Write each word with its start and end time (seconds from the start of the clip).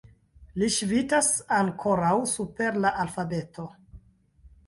Li 0.61 0.67
ŝvitas 0.75 1.27
ankoraŭ 1.57 2.15
super 2.33 2.79
la 2.85 2.95
alfabeto. 3.03 3.67